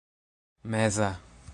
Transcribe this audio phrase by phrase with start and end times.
[0.65, 1.11] meza